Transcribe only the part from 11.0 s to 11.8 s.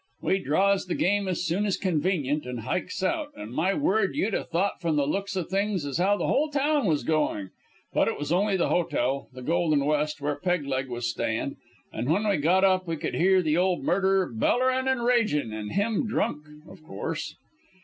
stayin';